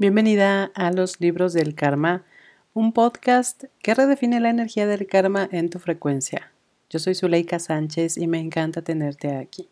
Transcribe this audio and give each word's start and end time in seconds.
Bienvenida 0.00 0.72
a 0.74 0.92
los 0.92 1.20
libros 1.20 1.52
del 1.52 1.74
karma, 1.74 2.24
un 2.72 2.94
podcast 2.94 3.64
que 3.82 3.92
redefine 3.92 4.40
la 4.40 4.48
energía 4.48 4.86
del 4.86 5.06
karma 5.06 5.46
en 5.52 5.68
tu 5.68 5.78
frecuencia. 5.78 6.54
Yo 6.88 6.98
soy 6.98 7.14
Zuleika 7.14 7.58
Sánchez 7.58 8.16
y 8.16 8.26
me 8.26 8.38
encanta 8.38 8.80
tenerte 8.80 9.36
aquí. 9.36 9.68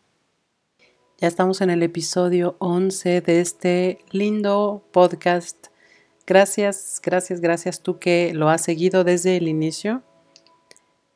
Ya 1.17 1.29
estamos 1.29 1.63
en 1.63 1.71
el 1.71 1.83
episodio 1.83 2.57
11 2.59 3.23
de 3.23 3.41
este 3.41 4.01
lindo 4.11 4.85
podcast. 4.93 5.69
Gracias, 6.27 7.01
gracias, 7.03 7.41
gracias 7.41 7.81
tú 7.81 7.99
que 7.99 8.35
lo 8.35 8.51
has 8.51 8.63
seguido 8.63 9.05
desde 9.05 9.39
el 9.39 9.49
inicio. 9.49 10.03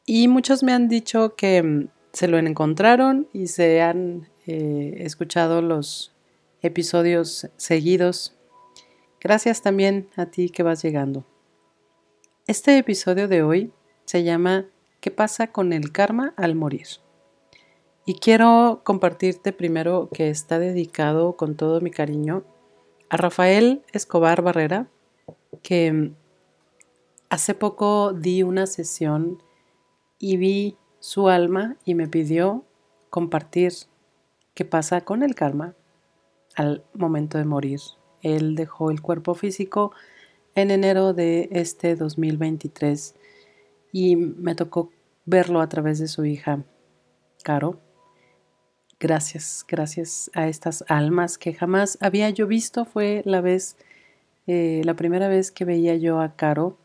Y 0.06 0.26
muchos 0.26 0.62
me 0.62 0.72
han 0.72 0.88
dicho 0.88 1.34
que 1.36 1.62
mm, 1.62 1.88
se 2.14 2.28
lo 2.28 2.38
encontraron 2.38 3.28
y 3.34 3.48
se 3.48 3.82
han 3.82 4.30
eh, 4.46 4.94
escuchado 5.00 5.60
los 5.60 6.14
episodios 6.62 7.50
seguidos 7.58 8.38
Gracias 9.22 9.62
también 9.62 10.08
a 10.16 10.26
ti 10.26 10.50
que 10.50 10.64
vas 10.64 10.82
llegando. 10.82 11.24
Este 12.48 12.76
episodio 12.76 13.28
de 13.28 13.44
hoy 13.44 13.72
se 14.04 14.24
llama 14.24 14.66
¿Qué 14.98 15.12
pasa 15.12 15.52
con 15.52 15.72
el 15.72 15.92
karma 15.92 16.34
al 16.36 16.56
morir? 16.56 16.88
Y 18.04 18.14
quiero 18.14 18.80
compartirte 18.82 19.52
primero 19.52 20.08
que 20.12 20.28
está 20.28 20.58
dedicado 20.58 21.36
con 21.36 21.54
todo 21.54 21.80
mi 21.80 21.92
cariño 21.92 22.42
a 23.10 23.16
Rafael 23.16 23.84
Escobar 23.92 24.42
Barrera, 24.42 24.88
que 25.62 26.10
hace 27.28 27.54
poco 27.54 28.12
di 28.12 28.42
una 28.42 28.66
sesión 28.66 29.40
y 30.18 30.36
vi 30.36 30.76
su 30.98 31.28
alma 31.28 31.76
y 31.84 31.94
me 31.94 32.08
pidió 32.08 32.64
compartir 33.08 33.72
qué 34.54 34.64
pasa 34.64 35.02
con 35.02 35.22
el 35.22 35.36
karma 35.36 35.76
al 36.56 36.82
momento 36.92 37.38
de 37.38 37.44
morir 37.44 37.78
él 38.22 38.54
dejó 38.54 38.90
el 38.90 39.02
cuerpo 39.02 39.34
físico 39.34 39.92
en 40.54 40.70
enero 40.70 41.12
de 41.12 41.48
este 41.52 41.96
2023 41.96 43.14
y 43.92 44.16
me 44.16 44.54
tocó 44.54 44.90
verlo 45.24 45.60
a 45.60 45.68
través 45.68 45.98
de 45.98 46.08
su 46.08 46.24
hija, 46.24 46.64
Caro. 47.42 47.80
Gracias, 48.98 49.64
gracias 49.66 50.30
a 50.34 50.46
estas 50.46 50.84
almas 50.88 51.36
que 51.36 51.54
jamás 51.54 51.98
había 52.00 52.30
yo 52.30 52.46
visto. 52.46 52.84
Fue 52.84 53.22
la 53.24 53.40
vez, 53.40 53.76
eh, 54.46 54.82
la 54.84 54.94
primera 54.94 55.28
vez 55.28 55.50
que 55.50 55.64
veía 55.64 55.96
yo 55.96 56.20
a 56.20 56.36
Caro. 56.36 56.78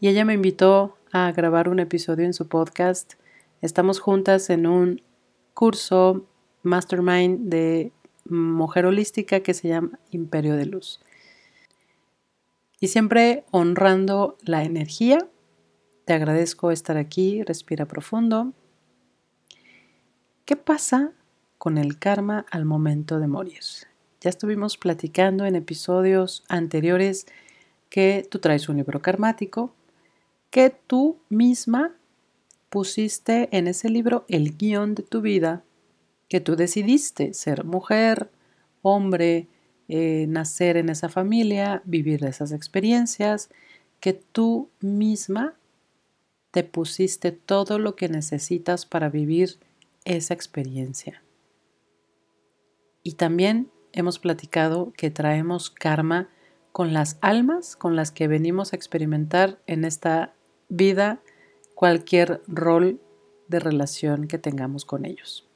Y 0.00 0.08
ella 0.08 0.26
me 0.26 0.34
invitó 0.34 0.98
a 1.12 1.32
grabar 1.32 1.70
un 1.70 1.80
episodio 1.80 2.26
en 2.26 2.34
su 2.34 2.48
podcast. 2.48 3.14
Estamos 3.62 3.98
juntas 3.98 4.50
en 4.50 4.66
un 4.66 5.00
curso 5.54 6.26
mastermind 6.62 7.48
de 7.48 7.92
mujer 8.24 8.86
holística 8.86 9.40
que 9.40 9.54
se 9.54 9.68
llama 9.68 9.98
Imperio 10.10 10.56
de 10.56 10.66
Luz. 10.66 11.00
Y 12.80 12.88
siempre 12.88 13.44
honrando 13.50 14.36
la 14.42 14.62
energía, 14.62 15.18
te 16.04 16.12
agradezco 16.12 16.70
estar 16.70 16.96
aquí, 16.96 17.42
respira 17.42 17.86
profundo. 17.86 18.52
¿Qué 20.44 20.56
pasa 20.56 21.12
con 21.56 21.78
el 21.78 21.98
karma 21.98 22.44
al 22.50 22.64
momento 22.64 23.18
de 23.18 23.26
morir? 23.26 23.62
Ya 24.20 24.30
estuvimos 24.30 24.76
platicando 24.76 25.46
en 25.46 25.54
episodios 25.54 26.44
anteriores 26.48 27.26
que 27.88 28.26
tú 28.30 28.38
traes 28.38 28.68
un 28.68 28.76
libro 28.76 29.00
karmático, 29.00 29.74
que 30.50 30.70
tú 30.70 31.18
misma 31.28 31.94
pusiste 32.68 33.48
en 33.56 33.68
ese 33.68 33.88
libro 33.88 34.24
el 34.28 34.56
guion 34.56 34.94
de 34.94 35.02
tu 35.04 35.20
vida 35.20 35.62
que 36.34 36.40
tú 36.40 36.56
decidiste 36.56 37.32
ser 37.32 37.62
mujer, 37.62 38.28
hombre, 38.82 39.46
eh, 39.86 40.26
nacer 40.28 40.76
en 40.76 40.88
esa 40.88 41.08
familia, 41.08 41.80
vivir 41.84 42.24
esas 42.24 42.50
experiencias, 42.50 43.50
que 44.00 44.14
tú 44.14 44.68
misma 44.80 45.54
te 46.50 46.64
pusiste 46.64 47.30
todo 47.30 47.78
lo 47.78 47.94
que 47.94 48.08
necesitas 48.08 48.84
para 48.84 49.10
vivir 49.10 49.60
esa 50.04 50.34
experiencia. 50.34 51.22
Y 53.04 53.12
también 53.12 53.70
hemos 53.92 54.18
platicado 54.18 54.92
que 54.96 55.12
traemos 55.12 55.70
karma 55.70 56.30
con 56.72 56.92
las 56.92 57.16
almas 57.20 57.76
con 57.76 57.94
las 57.94 58.10
que 58.10 58.26
venimos 58.26 58.72
a 58.72 58.76
experimentar 58.76 59.60
en 59.68 59.84
esta 59.84 60.34
vida 60.68 61.20
cualquier 61.76 62.42
rol 62.48 63.00
de 63.46 63.60
relación 63.60 64.26
que 64.26 64.38
tengamos 64.38 64.84
con 64.84 65.04
ellos. 65.04 65.48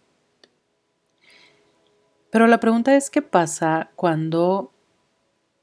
Pero 2.30 2.46
la 2.46 2.60
pregunta 2.60 2.94
es 2.96 3.10
qué 3.10 3.22
pasa 3.22 3.90
cuando 3.96 4.72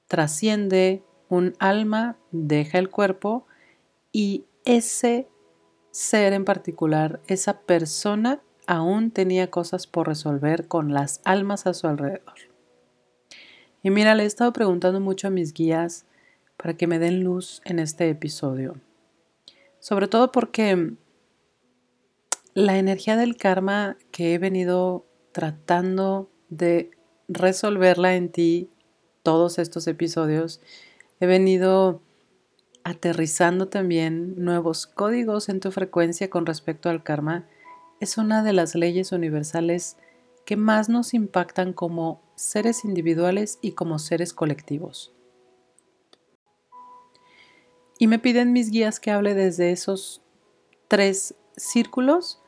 trasciende 0.07 1.03
un 1.29 1.53
alma, 1.59 2.17
deja 2.31 2.77
el 2.77 2.89
cuerpo 2.89 3.45
y 4.11 4.45
ese 4.65 5.27
ser 5.91 6.33
en 6.33 6.45
particular, 6.45 7.21
esa 7.27 7.61
persona 7.61 8.41
aún 8.67 9.11
tenía 9.11 9.49
cosas 9.49 9.87
por 9.87 10.07
resolver 10.07 10.67
con 10.67 10.93
las 10.93 11.21
almas 11.23 11.67
a 11.67 11.73
su 11.73 11.87
alrededor. 11.87 12.35
Y 13.83 13.91
mira, 13.91 14.15
le 14.15 14.23
he 14.23 14.25
estado 14.25 14.51
preguntando 14.51 14.99
mucho 14.99 15.27
a 15.27 15.31
mis 15.31 15.53
guías 15.53 16.05
para 16.57 16.75
que 16.75 16.87
me 16.87 16.99
den 16.99 17.23
luz 17.23 17.61
en 17.65 17.79
este 17.79 18.09
episodio. 18.09 18.81
Sobre 19.79 20.07
todo 20.07 20.31
porque 20.31 20.93
la 22.53 22.77
energía 22.77 23.15
del 23.15 23.37
karma 23.37 23.97
que 24.11 24.33
he 24.33 24.37
venido 24.39 25.05
tratando 25.31 26.31
de 26.49 26.91
resolverla 27.27 28.15
en 28.15 28.29
ti 28.29 28.69
todos 29.23 29.57
estos 29.57 29.87
episodios, 29.87 30.61
he 31.19 31.25
venido 31.25 32.01
aterrizando 32.83 33.67
también 33.67 34.35
nuevos 34.37 34.85
códigos 34.85 35.49
en 35.49 35.59
tu 35.59 35.71
frecuencia 35.71 36.29
con 36.29 36.45
respecto 36.45 36.89
al 36.89 37.01
karma. 37.01 37.47
Es 37.99 38.17
una 38.19 38.43
de 38.43 38.53
las 38.53 38.75
leyes 38.75 39.11
universales 39.11 39.97
que 40.45 40.55
más 40.55 40.87
nos 40.87 41.15
impactan 41.15 41.73
como 41.73 42.21
seres 42.35 42.85
individuales 42.85 43.57
y 43.61 43.71
como 43.71 43.97
seres 43.97 44.33
colectivos. 44.33 45.11
Y 47.97 48.07
me 48.07 48.19
piden 48.19 48.53
mis 48.53 48.69
guías 48.69 48.99
que 48.99 49.09
hable 49.09 49.33
desde 49.33 49.71
esos 49.71 50.21
tres 50.87 51.33
círculos 51.57 52.39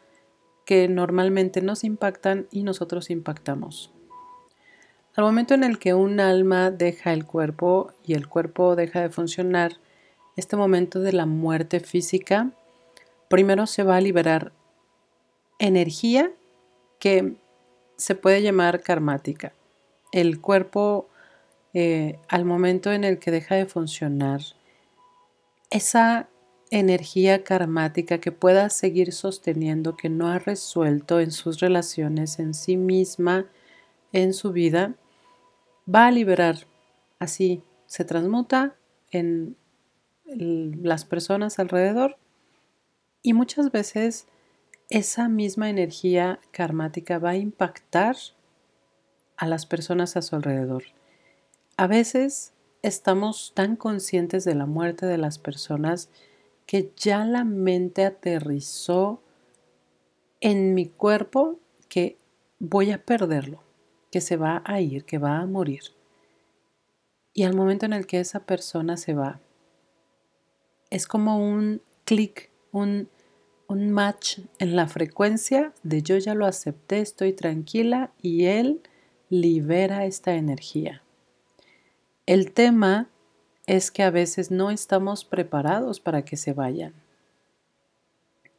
que 0.67 0.89
normalmente 0.89 1.61
nos 1.61 1.85
impactan 1.85 2.47
y 2.51 2.63
nosotros 2.63 3.09
impactamos. 3.09 3.89
Al 5.16 5.23
momento 5.23 5.53
en 5.53 5.63
el 5.63 5.79
que 5.79 5.94
un 5.94 6.19
alma 6.19 6.72
deja 6.72 7.13
el 7.13 7.25
cuerpo 7.25 7.94
y 8.03 8.16
el 8.16 8.28
cuerpo 8.28 8.75
deja 8.75 9.00
de 9.00 9.09
funcionar, 9.09 9.78
este 10.35 10.57
momento 10.57 11.00
de 11.00 11.13
la 11.13 11.25
muerte 11.25 11.79
física, 11.79 12.51
primero 13.29 13.66
se 13.66 13.83
va 13.83 13.95
a 13.95 14.01
liberar 14.01 14.51
energía 15.57 16.31
que 16.99 17.35
se 17.95 18.16
puede 18.16 18.41
llamar 18.41 18.81
karmática. 18.81 19.53
El 20.11 20.41
cuerpo, 20.41 21.07
eh, 21.73 22.19
al 22.28 22.44
momento 22.44 22.91
en 22.91 23.05
el 23.05 23.19
que 23.19 23.31
deja 23.31 23.55
de 23.55 23.67
funcionar, 23.67 24.41
esa 25.69 26.28
energía 26.72 27.44
karmática 27.44 28.19
que 28.19 28.31
pueda 28.31 28.69
seguir 28.69 29.13
sosteniendo, 29.13 29.95
que 29.95 30.09
no 30.09 30.28
ha 30.28 30.39
resuelto 30.39 31.19
en 31.19 31.31
sus 31.31 31.59
relaciones, 31.59 32.39
en 32.39 32.53
sí 32.53 32.78
misma, 32.78 33.45
en 34.11 34.33
su 34.33 34.51
vida, 34.51 34.95
va 35.94 36.07
a 36.07 36.11
liberar. 36.11 36.67
Así 37.19 37.63
se 37.85 38.03
transmuta 38.05 38.75
en 39.11 39.55
las 40.25 41.05
personas 41.05 41.59
alrededor 41.59 42.17
y 43.22 43.34
muchas 43.34 43.72
veces 43.72 44.28
esa 44.89 45.29
misma 45.29 45.69
energía 45.69 46.39
karmática 46.51 47.19
va 47.19 47.31
a 47.31 47.38
impactar 47.38 48.16
a 49.38 49.47
las 49.47 49.66
personas 49.66 50.17
a 50.17 50.22
su 50.22 50.35
alrededor. 50.35 50.84
A 51.78 51.87
veces 51.87 52.53
estamos 52.81 53.53
tan 53.55 53.75
conscientes 53.75 54.43
de 54.43 54.55
la 54.55 54.66
muerte 54.66 55.05
de 55.05 55.17
las 55.17 55.40
personas 55.40 56.09
que 56.67 56.91
ya 56.97 57.25
la 57.25 57.46
mente 57.46 58.05
aterrizó 58.05 59.23
en 60.41 60.75
mi 60.75 60.85
cuerpo 60.85 61.59
que 61.90 62.17
voy 62.59 62.91
a 62.91 63.03
perderlo, 63.03 63.64
que 64.11 64.22
se 64.22 64.35
va 64.35 64.61
a 64.66 64.81
ir, 64.81 65.05
que 65.05 65.17
va 65.17 65.40
a 65.40 65.46
morir. 65.47 65.81
Y 67.34 67.43
al 67.43 67.55
momento 67.55 67.85
en 67.85 67.93
el 67.93 68.05
que 68.05 68.19
esa 68.19 68.41
persona 68.41 68.97
se 68.97 69.14
va, 69.14 69.40
es 70.90 71.08
como 71.08 71.40
un 71.40 71.81
clic, 72.03 72.52
un, 72.72 73.09
un 73.67 73.91
match 73.91 74.40
en 74.59 74.75
la 74.75 74.87
frecuencia 74.87 75.73
de 75.84 76.02
yo 76.02 76.17
ya 76.17 76.35
lo 76.35 76.46
acepté, 76.46 76.99
estoy 76.99 77.31
tranquila 77.31 78.11
y 78.22 78.46
él 78.46 78.81
libera 79.29 80.05
esta 80.05 80.35
energía. 80.35 81.02
El 82.25 82.52
tema 82.52 83.09
es 83.67 83.91
que 83.91 84.02
a 84.03 84.09
veces 84.09 84.49
no 84.49 84.72
estamos 84.72 85.25
preparados 85.25 85.99
para 85.99 86.23
que 86.23 86.37
se 86.37 86.53
vayan. 86.53 86.93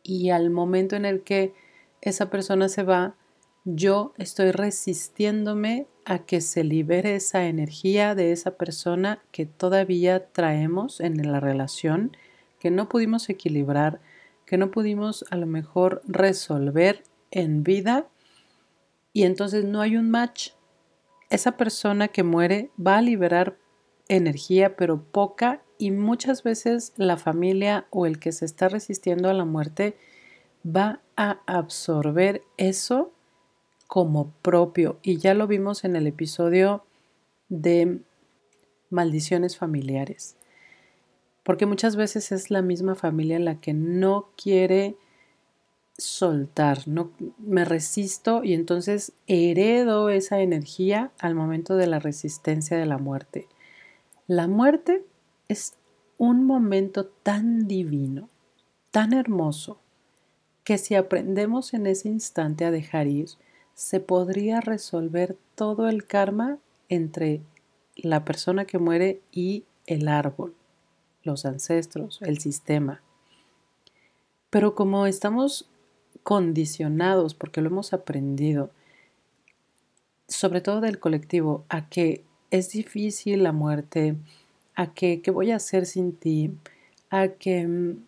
Y 0.02 0.30
al 0.30 0.50
momento 0.50 0.96
en 0.96 1.06
el 1.06 1.22
que 1.22 1.54
esa 2.02 2.30
persona 2.30 2.68
se 2.68 2.82
va, 2.82 3.16
yo 3.64 4.12
estoy 4.18 4.52
resistiéndome 4.52 5.86
a 6.04 6.20
que 6.20 6.40
se 6.40 6.62
libere 6.62 7.16
esa 7.16 7.46
energía 7.46 8.14
de 8.14 8.32
esa 8.32 8.52
persona 8.52 9.20
que 9.32 9.46
todavía 9.46 10.28
traemos 10.28 11.00
en 11.00 11.30
la 11.30 11.40
relación, 11.40 12.16
que 12.58 12.70
no 12.70 12.88
pudimos 12.88 13.28
equilibrar, 13.28 14.00
que 14.46 14.56
no 14.56 14.70
pudimos 14.70 15.24
a 15.30 15.36
lo 15.36 15.46
mejor 15.46 16.02
resolver 16.06 17.02
en 17.30 17.62
vida 17.62 18.08
y 19.12 19.24
entonces 19.24 19.64
no 19.64 19.80
hay 19.80 19.96
un 19.96 20.10
match. 20.10 20.50
Esa 21.28 21.56
persona 21.56 22.08
que 22.08 22.22
muere 22.22 22.70
va 22.78 22.98
a 22.98 23.02
liberar 23.02 23.58
energía, 24.08 24.76
pero 24.76 25.02
poca, 25.02 25.62
y 25.78 25.90
muchas 25.90 26.42
veces 26.42 26.92
la 26.96 27.16
familia 27.16 27.86
o 27.90 28.06
el 28.06 28.18
que 28.18 28.32
se 28.32 28.44
está 28.44 28.68
resistiendo 28.68 29.30
a 29.30 29.34
la 29.34 29.44
muerte 29.44 29.96
va 30.66 31.00
a 31.16 31.40
absorber 31.46 32.42
eso 32.56 33.12
como 33.86 34.32
propio. 34.42 34.98
Y 35.02 35.18
ya 35.18 35.34
lo 35.34 35.46
vimos 35.46 35.84
en 35.84 35.94
el 35.94 36.06
episodio 36.06 36.84
de 37.48 38.00
maldiciones 38.90 39.56
familiares 39.56 40.38
porque 41.48 41.64
muchas 41.64 41.96
veces 41.96 42.30
es 42.30 42.50
la 42.50 42.60
misma 42.60 42.94
familia 42.94 43.38
la 43.38 43.58
que 43.58 43.72
no 43.72 44.28
quiere 44.36 44.98
soltar, 45.96 46.86
no 46.86 47.10
me 47.38 47.64
resisto 47.64 48.44
y 48.44 48.52
entonces 48.52 49.14
heredo 49.26 50.10
esa 50.10 50.42
energía 50.42 51.10
al 51.18 51.34
momento 51.34 51.76
de 51.76 51.86
la 51.86 52.00
resistencia 52.00 52.76
de 52.76 52.84
la 52.84 52.98
muerte. 52.98 53.48
La 54.28 54.46
muerte 54.46 55.04
es 55.48 55.74
un 56.16 56.44
momento 56.44 57.06
tan 57.06 57.66
divino, 57.66 58.28
tan 58.92 59.12
hermoso, 59.12 59.80
que 60.62 60.78
si 60.78 60.94
aprendemos 60.94 61.74
en 61.74 61.88
ese 61.88 62.08
instante 62.08 62.64
a 62.64 62.70
dejar 62.70 63.08
ir, 63.08 63.30
se 63.74 63.98
podría 63.98 64.60
resolver 64.60 65.36
todo 65.56 65.88
el 65.88 66.06
karma 66.06 66.58
entre 66.88 67.40
la 67.96 68.24
persona 68.24 68.64
que 68.66 68.78
muere 68.78 69.20
y 69.32 69.64
el 69.86 70.08
árbol 70.08 70.54
los 71.28 71.44
ancestros, 71.44 72.20
el 72.22 72.38
sistema. 72.38 73.02
Pero 74.50 74.74
como 74.74 75.06
estamos 75.06 75.68
condicionados, 76.22 77.34
porque 77.34 77.60
lo 77.60 77.68
hemos 77.68 77.92
aprendido, 77.92 78.70
sobre 80.26 80.60
todo 80.60 80.80
del 80.80 80.98
colectivo, 80.98 81.64
a 81.68 81.88
que 81.88 82.24
es 82.50 82.70
difícil 82.70 83.42
la 83.42 83.52
muerte, 83.52 84.16
a 84.74 84.92
que 84.94 85.20
qué 85.20 85.30
voy 85.30 85.50
a 85.50 85.56
hacer 85.56 85.86
sin 85.86 86.12
ti, 86.12 86.52
a 87.10 87.28
que 87.28 87.66
mm, 87.66 88.04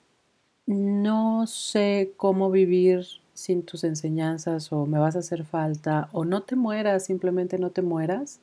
no 0.66 1.46
sé 1.46 2.12
cómo 2.16 2.50
vivir 2.50 3.06
sin 3.34 3.62
tus 3.62 3.84
enseñanzas 3.84 4.72
o 4.72 4.86
me 4.86 4.98
vas 4.98 5.16
a 5.16 5.20
hacer 5.20 5.44
falta 5.44 6.08
o 6.12 6.24
no 6.24 6.42
te 6.42 6.56
mueras, 6.56 7.06
simplemente 7.06 7.58
no 7.58 7.70
te 7.70 7.82
mueras, 7.82 8.40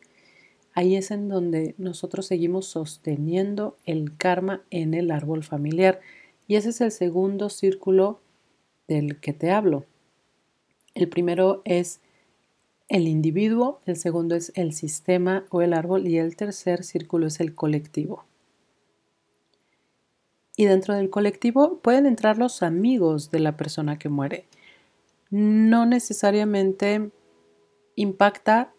Ahí 0.77 0.95
es 0.95 1.09
en 1.09 1.27
donde 1.27 1.73
nosotros 1.79 2.27
seguimos 2.27 2.67
sosteniendo 2.67 3.75
el 3.85 4.15
karma 4.15 4.61
en 4.69 4.93
el 4.93 5.09
árbol 5.09 5.43
familiar. 5.43 6.01
Y 6.47 6.55
ese 6.55 6.69
es 6.69 6.81
el 6.81 6.91
segundo 6.91 7.49
círculo 7.49 8.19
del 8.87 9.19
que 9.19 9.33
te 9.33 9.49
hablo. 9.49 9.85
El 10.93 11.09
primero 11.09 11.63
es 11.65 11.99
el 12.89 13.07
individuo, 13.07 13.81
el 13.85 13.97
segundo 13.97 14.35
es 14.35 14.51
el 14.55 14.73
sistema 14.73 15.45
o 15.49 15.61
el 15.61 15.73
árbol 15.73 16.07
y 16.07 16.17
el 16.17 16.35
tercer 16.35 16.83
círculo 16.83 17.27
es 17.27 17.39
el 17.39 17.53
colectivo. 17.53 18.23
Y 20.55 20.65
dentro 20.65 20.95
del 20.95 21.09
colectivo 21.09 21.79
pueden 21.79 22.05
entrar 22.05 22.37
los 22.37 22.63
amigos 22.63 23.29
de 23.29 23.39
la 23.39 23.57
persona 23.57 23.99
que 23.99 24.09
muere. 24.09 24.45
No 25.29 25.85
necesariamente 25.85 27.11
impacta 27.95 28.73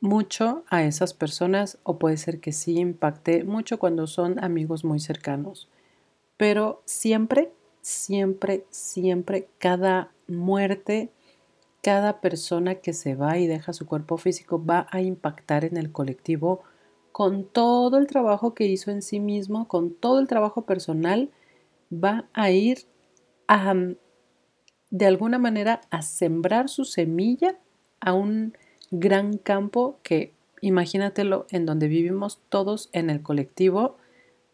mucho 0.00 0.64
a 0.70 0.84
esas 0.84 1.12
personas 1.12 1.78
o 1.82 1.98
puede 1.98 2.16
ser 2.16 2.40
que 2.40 2.52
sí 2.52 2.78
impacte 2.78 3.44
mucho 3.44 3.78
cuando 3.78 4.06
son 4.06 4.42
amigos 4.42 4.84
muy 4.84 5.00
cercanos. 5.00 5.68
Pero 6.36 6.82
siempre, 6.84 7.52
siempre, 7.82 8.64
siempre, 8.70 9.48
cada 9.58 10.12
muerte, 10.28 11.10
cada 11.82 12.20
persona 12.20 12.76
que 12.76 12.92
se 12.92 13.14
va 13.14 13.38
y 13.38 13.46
deja 13.46 13.72
su 13.72 13.86
cuerpo 13.86 14.16
físico 14.16 14.64
va 14.64 14.86
a 14.90 15.00
impactar 15.00 15.64
en 15.64 15.76
el 15.76 15.92
colectivo 15.92 16.62
con 17.12 17.44
todo 17.44 17.98
el 17.98 18.06
trabajo 18.06 18.54
que 18.54 18.66
hizo 18.66 18.90
en 18.90 19.02
sí 19.02 19.20
mismo, 19.20 19.66
con 19.68 19.94
todo 19.94 20.20
el 20.20 20.28
trabajo 20.28 20.62
personal, 20.62 21.30
va 21.92 22.28
a 22.32 22.50
ir 22.50 22.86
a, 23.48 23.74
de 24.90 25.06
alguna 25.06 25.38
manera, 25.38 25.80
a 25.90 26.02
sembrar 26.02 26.68
su 26.68 26.84
semilla 26.84 27.58
a 28.00 28.12
un 28.12 28.56
gran 28.90 29.36
campo 29.38 29.98
que 30.02 30.32
imagínatelo 30.60 31.46
en 31.50 31.66
donde 31.66 31.88
vivimos 31.88 32.40
todos 32.48 32.88
en 32.92 33.10
el 33.10 33.22
colectivo 33.22 33.96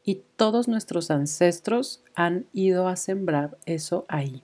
y 0.05 0.23
todos 0.37 0.69
nuestros 0.69 1.11
ancestros 1.11 2.03
han 2.15 2.47
ido 2.53 2.89
a 2.89 2.97
sembrar 2.97 3.59
eso 3.67 4.05
ahí. 4.09 4.43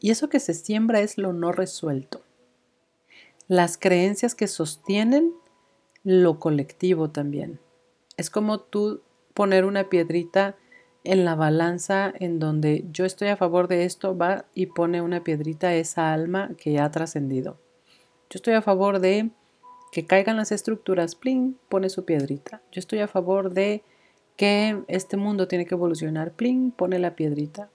Y 0.00 0.10
eso 0.10 0.28
que 0.28 0.40
se 0.40 0.54
siembra 0.54 1.00
es 1.00 1.18
lo 1.18 1.32
no 1.32 1.52
resuelto. 1.52 2.22
Las 3.48 3.76
creencias 3.76 4.34
que 4.34 4.48
sostienen 4.48 5.32
lo 6.02 6.38
colectivo 6.38 7.10
también. 7.10 7.60
Es 8.16 8.30
como 8.30 8.60
tú 8.60 9.02
poner 9.34 9.64
una 9.64 9.88
piedrita 9.88 10.56
en 11.04 11.24
la 11.24 11.34
balanza 11.34 12.12
en 12.18 12.38
donde 12.38 12.84
yo 12.92 13.04
estoy 13.04 13.28
a 13.28 13.36
favor 13.36 13.68
de 13.68 13.84
esto, 13.84 14.16
va 14.16 14.44
y 14.54 14.66
pone 14.66 15.00
una 15.00 15.24
piedrita 15.24 15.68
a 15.68 15.74
esa 15.74 16.12
alma 16.12 16.50
que 16.58 16.72
ya 16.72 16.84
ha 16.84 16.90
trascendido. 16.90 17.58
Yo 18.28 18.36
estoy 18.36 18.54
a 18.54 18.62
favor 18.62 19.00
de 19.00 19.30
que 19.92 20.06
caigan 20.06 20.36
las 20.36 20.52
estructuras, 20.52 21.14
plin, 21.14 21.58
pone 21.68 21.88
su 21.88 22.04
piedrita. 22.04 22.62
Yo 22.70 22.78
estoy 22.78 23.00
a 23.00 23.08
favor 23.08 23.52
de 23.52 23.82
que 24.36 24.82
este 24.88 25.16
mundo 25.16 25.48
tiene 25.48 25.66
que 25.66 25.74
evolucionar, 25.74 26.32
plin, 26.32 26.70
pone 26.70 26.98
la 26.98 27.16
piedrita. 27.16 27.70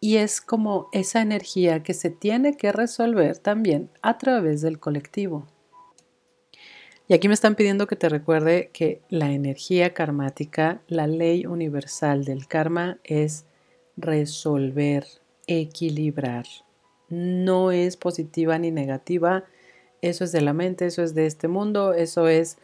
Y 0.00 0.16
es 0.16 0.40
como 0.40 0.88
esa 0.92 1.20
energía 1.20 1.82
que 1.82 1.92
se 1.92 2.10
tiene 2.10 2.56
que 2.56 2.72
resolver 2.72 3.36
también 3.38 3.90
a 4.00 4.16
través 4.16 4.62
del 4.62 4.78
colectivo. 4.78 5.46
Y 7.06 7.12
aquí 7.12 7.26
me 7.26 7.34
están 7.34 7.56
pidiendo 7.56 7.86
que 7.86 7.96
te 7.96 8.08
recuerde 8.08 8.70
que 8.72 9.02
la 9.08 9.32
energía 9.32 9.92
karmática, 9.92 10.80
la 10.86 11.06
ley 11.06 11.44
universal 11.44 12.24
del 12.24 12.46
karma 12.46 12.98
es 13.02 13.44
resolver, 13.96 15.06
equilibrar. 15.48 16.46
No 17.08 17.72
es 17.72 17.96
positiva 17.96 18.58
ni 18.58 18.70
negativa. 18.70 19.44
Eso 20.02 20.22
es 20.22 20.30
de 20.30 20.40
la 20.40 20.52
mente, 20.52 20.86
eso 20.86 21.02
es 21.02 21.14
de 21.14 21.26
este 21.26 21.48
mundo, 21.48 21.92
eso 21.94 22.28
es 22.28 22.58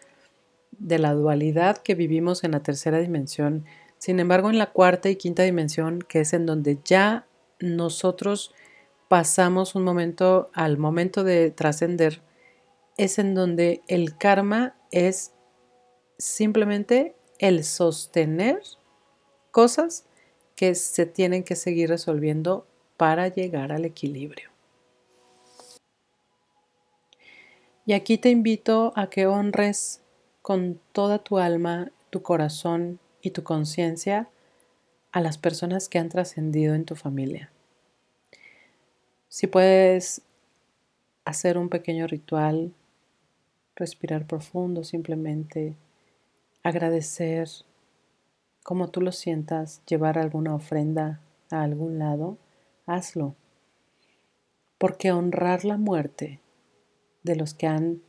de 0.78 0.99
la 0.99 1.12
dualidad 1.12 1.78
que 1.78 1.95
vivimos 1.95 2.45
en 2.45 2.52
la 2.52 2.62
tercera 2.62 2.99
dimensión. 2.99 3.64
Sin 3.99 4.21
embargo, 4.21 4.49
en 4.49 4.59
la 4.59 4.71
cuarta 4.71 5.11
y 5.11 5.16
quinta 5.16 5.43
dimensión, 5.43 6.05
que 6.07 6.21
es 6.21 6.33
en 6.33 6.47
donde 6.47 6.78
ya 6.85 7.25
nosotros 7.60 8.54
pasamos 9.08 9.75
un 9.75 9.84
momento 9.84 10.50
al 10.52 10.78
momento 10.78 11.25
de 11.25 11.50
trascender, 11.50 12.22
es 12.96 13.18
en 13.18 13.34
donde 13.34 13.82
el 13.88 14.16
karma 14.16 14.76
es 14.90 15.32
simplemente 16.18 17.14
el 17.38 17.64
sostener 17.64 18.62
cosas 19.50 20.06
que 20.54 20.75
se 20.75 21.06
tienen 21.06 21.44
que 21.44 21.56
seguir 21.56 21.90
resolviendo 21.90 22.66
para 22.96 23.28
llegar 23.28 23.72
al 23.72 23.84
equilibrio. 23.84 24.50
Y 27.84 27.92
aquí 27.92 28.18
te 28.18 28.30
invito 28.30 28.92
a 28.96 29.08
que 29.08 29.26
honres 29.26 30.02
con 30.42 30.80
toda 30.92 31.18
tu 31.18 31.38
alma, 31.38 31.92
tu 32.10 32.22
corazón 32.22 32.98
y 33.20 33.30
tu 33.30 33.44
conciencia 33.44 34.28
a 35.16 35.23
las 35.23 35.38
personas 35.38 35.88
que 35.88 35.99
han 35.99 36.11
trascendido 36.11 36.75
en 36.75 36.85
tu 36.85 36.94
familia. 36.94 37.50
Si 39.30 39.46
puedes 39.46 40.20
hacer 41.25 41.56
un 41.56 41.70
pequeño 41.70 42.06
ritual 42.06 42.75
respirar 43.76 44.26
profundo, 44.26 44.85
simplemente 44.85 45.75
agradecer 46.62 47.49
como 48.62 48.88
tú 48.90 49.00
lo 49.00 49.11
sientas, 49.11 49.80
llevar 49.87 50.18
alguna 50.18 50.54
ofrenda 50.54 51.23
a 51.50 51.62
algún 51.62 51.99
lado, 51.99 52.37
hazlo. 52.85 53.37
Porque 54.76 55.12
honrar 55.12 55.64
la 55.64 55.78
muerte 55.78 56.40
de 57.23 57.37
los 57.37 57.54
que 57.54 57.66
han 57.66 58.02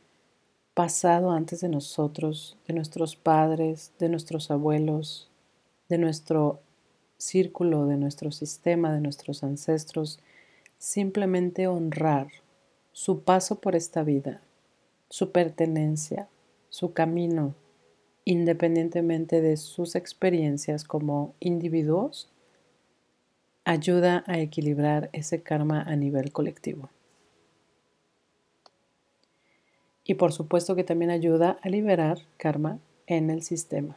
pasado 0.74 1.30
antes 1.30 1.62
de 1.62 1.70
nosotros, 1.70 2.58
de 2.66 2.74
nuestros 2.74 3.16
padres, 3.16 3.94
de 3.98 4.10
nuestros 4.10 4.50
abuelos, 4.50 5.30
de 5.88 5.96
nuestro 5.96 6.60
círculo, 7.18 7.86
de 7.86 7.96
nuestro 7.96 8.30
sistema, 8.32 8.92
de 8.92 9.00
nuestros 9.00 9.44
ancestros, 9.44 10.20
simplemente 10.78 11.66
honrar 11.66 12.28
su 12.92 13.22
paso 13.22 13.60
por 13.60 13.76
esta 13.76 14.02
vida 14.02 14.40
su 15.10 15.32
pertenencia, 15.32 16.28
su 16.68 16.92
camino, 16.92 17.54
independientemente 18.24 19.40
de 19.40 19.56
sus 19.56 19.94
experiencias 19.94 20.84
como 20.84 21.34
individuos, 21.40 22.28
ayuda 23.64 24.24
a 24.26 24.38
equilibrar 24.38 25.08
ese 25.12 25.42
karma 25.42 25.82
a 25.82 25.96
nivel 25.96 26.32
colectivo. 26.32 26.90
Y 30.04 30.14
por 30.14 30.32
supuesto 30.32 30.74
que 30.74 30.84
también 30.84 31.10
ayuda 31.10 31.58
a 31.62 31.68
liberar 31.68 32.18
karma 32.38 32.78
en 33.06 33.30
el 33.30 33.42
sistema. 33.42 33.96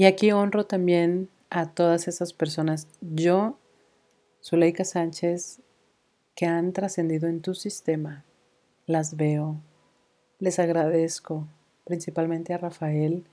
Y 0.00 0.06
aquí 0.06 0.32
honro 0.32 0.64
también 0.64 1.28
a 1.50 1.74
todas 1.74 2.08
esas 2.08 2.32
personas. 2.32 2.88
Yo, 3.02 3.58
Zuleika 4.42 4.82
Sánchez, 4.82 5.60
que 6.34 6.46
han 6.46 6.72
trascendido 6.72 7.28
en 7.28 7.42
tu 7.42 7.52
sistema, 7.52 8.24
las 8.86 9.18
veo, 9.18 9.60
les 10.38 10.58
agradezco, 10.58 11.46
principalmente 11.84 12.54
a 12.54 12.56
Rafael, 12.56 13.26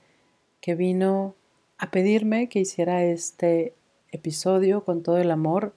que 0.60 0.74
vino 0.74 1.34
a 1.78 1.90
pedirme 1.90 2.50
que 2.50 2.60
hiciera 2.60 3.02
este 3.02 3.72
episodio 4.10 4.84
con 4.84 5.02
todo 5.02 5.16
el 5.16 5.30
amor 5.30 5.72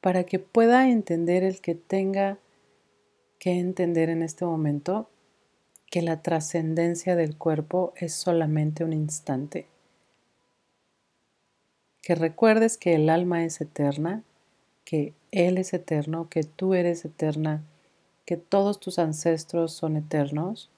para 0.00 0.24
que 0.24 0.40
pueda 0.40 0.90
entender 0.90 1.44
el 1.44 1.60
que 1.60 1.76
tenga 1.76 2.38
que 3.38 3.60
entender 3.60 4.10
en 4.10 4.24
este 4.24 4.46
momento 4.46 5.08
que 5.92 6.02
la 6.02 6.22
trascendencia 6.22 7.14
del 7.14 7.38
cuerpo 7.38 7.94
es 7.94 8.14
solamente 8.14 8.82
un 8.82 8.92
instante 8.92 9.68
que 12.06 12.14
recuerdes 12.14 12.78
que 12.78 12.94
el 12.94 13.10
alma 13.10 13.44
es 13.44 13.60
eterna, 13.60 14.22
que 14.84 15.12
Él 15.32 15.58
es 15.58 15.74
eterno, 15.74 16.28
que 16.30 16.44
tú 16.44 16.74
eres 16.74 17.04
eterna, 17.04 17.64
que 18.24 18.36
todos 18.36 18.78
tus 18.78 19.00
ancestros 19.00 19.72
son 19.72 19.96
eternos 19.96 20.70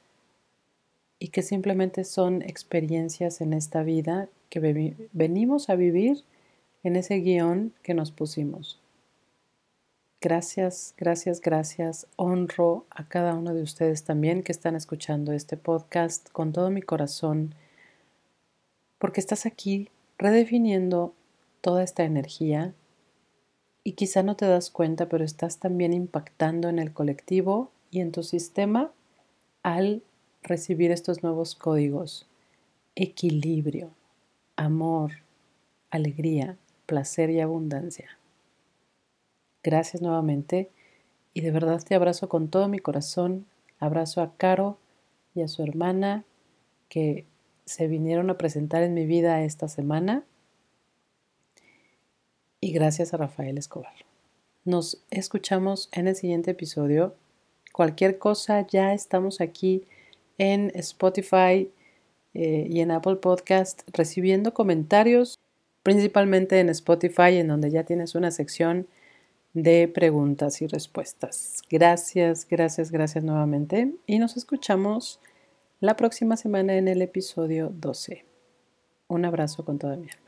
y 1.19 1.29
que 1.29 1.43
simplemente 1.43 2.05
son 2.05 2.41
experiencias 2.41 3.43
en 3.43 3.53
esta 3.53 3.83
vida 3.83 4.31
que 4.49 5.07
venimos 5.13 5.69
a 5.69 5.75
vivir 5.75 6.25
en 6.83 6.97
ese 6.97 7.17
guion 7.17 7.75
que 7.83 7.93
nos 7.93 8.11
pusimos. 8.11 8.81
Gracias, 10.23 10.95
gracias, 10.97 11.43
gracias. 11.43 12.07
Honro 12.17 12.87
a 12.89 13.07
cada 13.07 13.35
uno 13.35 13.53
de 13.53 13.65
ustedes 13.65 14.03
también 14.03 14.43
que 14.43 14.53
están 14.53 14.77
escuchando 14.77 15.35
este 15.35 15.59
podcast 15.59 16.31
con 16.31 16.55
todo 16.55 16.71
mi 16.71 16.81
corazón, 16.81 17.55
porque 18.99 19.21
estás 19.21 19.45
aquí 19.45 19.91
redefiniendo 20.17 21.15
toda 21.61 21.83
esta 21.83 22.05
energía 22.05 22.75
y 23.89 23.93
quizá 23.93 24.23
no 24.23 24.37
te 24.37 24.47
das 24.47 24.71
cuenta, 24.71 25.09
pero 25.09 25.25
estás 25.25 25.59
también 25.59 25.95
impactando 25.95 26.69
en 26.69 26.79
el 26.79 26.93
colectivo 26.93 27.71
y 27.91 28.01
en 28.01 28.13
tu 28.13 28.23
sistema 28.23 28.93
al 29.63 30.03
recibir 30.43 30.91
estos 30.91 31.23
nuevos 31.23 31.55
códigos. 31.55 32.29
Equilibrio, 32.97 33.91
amor, 34.57 35.13
alegría, 35.91 36.59
placer 36.85 37.31
y 37.31 37.41
abundancia. 37.41 38.19
Gracias 39.63 40.03
nuevamente 40.03 40.71
y 41.33 41.41
de 41.41 41.51
verdad 41.51 41.83
te 41.83 41.95
abrazo 41.95 42.29
con 42.29 42.49
todo 42.49 42.69
mi 42.69 42.79
corazón. 42.81 43.47
Abrazo 43.79 44.21
a 44.21 44.37
Caro 44.37 44.79
y 45.35 45.41
a 45.41 45.49
su 45.49 45.63
hermana 45.63 46.25
que 46.91 47.25
se 47.65 47.87
vinieron 47.87 48.29
a 48.29 48.37
presentar 48.37 48.83
en 48.83 48.93
mi 48.93 49.07
vida 49.07 49.43
esta 49.45 49.69
semana 49.69 50.25
y 52.61 52.73
gracias 52.73 53.15
a 53.15 53.17
Rafael 53.17 53.59
Escobar. 53.59 53.93
Nos 54.65 55.03
escuchamos 55.11 55.89
en 55.93 56.09
el 56.09 56.17
siguiente 56.17 56.51
episodio. 56.51 57.15
Cualquier 57.73 58.19
cosa, 58.19 58.67
ya 58.67 58.93
estamos 58.93 59.41
aquí 59.41 59.85
en 60.37 60.71
Spotify 60.75 61.71
eh, 62.35 62.67
y 62.69 62.81
en 62.81 62.91
Apple 62.91 63.17
Podcast 63.17 63.83
recibiendo 63.93 64.53
comentarios, 64.55 65.39
principalmente 65.83 66.61
en 66.61 66.69
Spotify, 66.69 67.37
en 67.37 67.49
donde 67.49 67.71
ya 67.71 67.85
tienes 67.85 68.15
una 68.15 68.31
sección 68.31 68.87
de 69.55 69.89
preguntas 69.89 70.61
y 70.63 70.67
respuestas. 70.67 71.63
Gracias, 71.71 72.47
gracias, 72.49 72.91
gracias 72.91 73.25
nuevamente 73.25 73.95
y 74.07 74.19
nos 74.19 74.37
escuchamos 74.37 75.21
la 75.81 75.97
próxima 75.97 76.37
semana 76.37 76.77
en 76.77 76.89
el 76.89 77.03
episodio 77.03 77.73
12. 77.75 78.25
Un 79.09 79.25
abrazo 79.25 79.65
con 79.65 79.79
toda 79.79 79.97
mi 79.97 80.09
alma. 80.11 80.28